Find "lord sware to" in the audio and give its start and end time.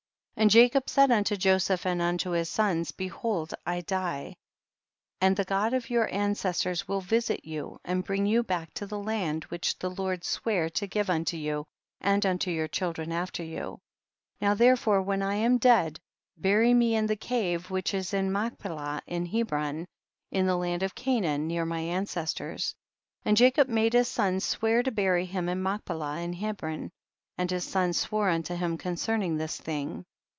9.91-10.87